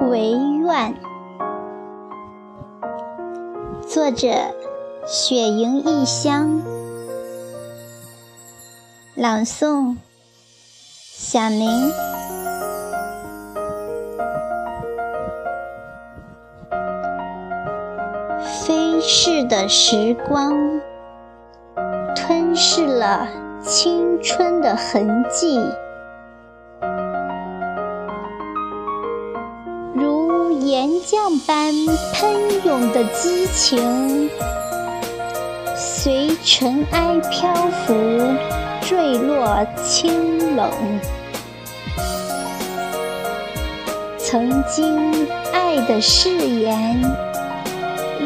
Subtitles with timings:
[0.00, 0.94] 唯愿。
[3.86, 4.28] 作者：
[5.06, 6.60] 雪莹异乡。
[9.14, 9.96] 朗诵：
[11.12, 11.92] 小林。
[18.42, 20.80] 飞逝的时光，
[22.16, 23.28] 吞噬了
[23.62, 25.60] 青春的痕迹。
[30.64, 31.74] 岩浆般
[32.14, 34.30] 喷涌的激情，
[35.76, 37.52] 随尘埃漂
[37.86, 37.94] 浮，
[38.80, 40.70] 坠落清冷。
[44.16, 46.98] 曾经爱的誓言，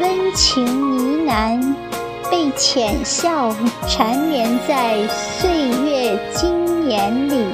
[0.01, 1.75] 温情呢喃，
[2.31, 3.53] 被浅笑
[3.89, 5.51] 缠绵在岁
[5.85, 7.45] 月经年里。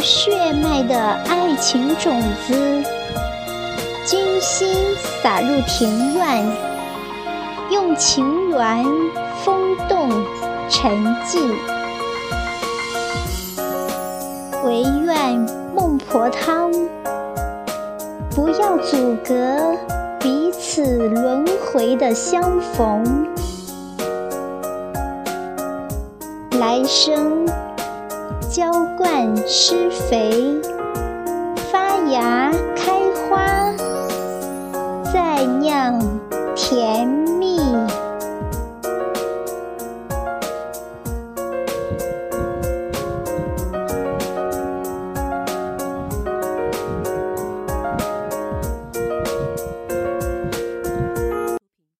[0.00, 0.96] 血脉的
[1.28, 2.82] 爱情种子，
[4.04, 4.74] 精心
[5.22, 6.46] 撒入庭院，
[7.70, 8.84] 用情缘
[9.44, 10.08] 风动
[10.68, 11.52] 沉寂。
[14.64, 15.38] 唯愿
[15.74, 16.70] 孟婆汤
[18.30, 19.76] 不要阻隔
[20.18, 23.26] 彼此轮回的相逢，
[26.58, 27.46] 来生。
[28.50, 30.58] 浇灌施肥，
[31.70, 32.92] 发芽开
[33.28, 33.46] 花，
[35.12, 36.00] 再酿
[36.56, 37.37] 甜。